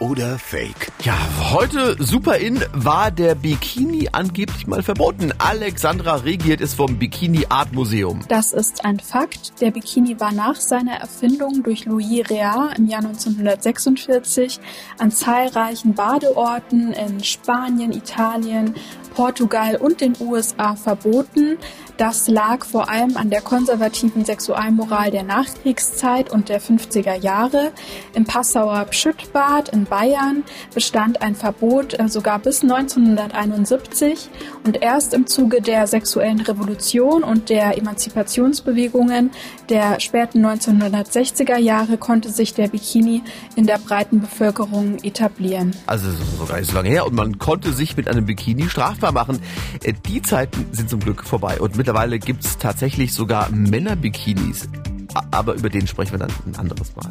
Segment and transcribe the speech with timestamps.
[0.00, 0.90] oder Fake?
[1.02, 1.16] Ja,
[1.52, 5.32] heute super in war der Bikini angeblich mal verboten.
[5.38, 8.20] Alexandra regiert es vom Bikini Art Museum.
[8.28, 9.60] Das ist ein Fakt.
[9.60, 14.58] Der Bikini war nach seiner Erfindung durch Louis Réard im Jahr 1946
[14.98, 18.74] an zahlreichen Badeorten in Spanien, Italien,
[19.14, 21.58] Portugal und den USA verboten.
[21.96, 27.72] Das lag vor allem an der konservativen Sexualmoral der Nachkriegszeit und der 50er Jahre.
[28.14, 34.30] Im Passauer Pschüttbad in Bayern bestand ein Verbot äh, sogar bis 1971
[34.64, 39.30] und erst im Zuge der sexuellen Revolution und der Emanzipationsbewegungen
[39.68, 43.22] der späten 1960er Jahre konnte sich der Bikini
[43.56, 45.74] in der breiten Bevölkerung etablieren.
[45.86, 49.40] Also sogar nicht so lange her und man konnte sich mit einem Bikini strafbar machen.
[49.82, 54.68] Äh, die Zeiten sind zum Glück vorbei und mittlerweile gibt es tatsächlich sogar Männerbikinis.
[55.30, 57.10] Aber über den sprechen wir dann ein anderes Mal.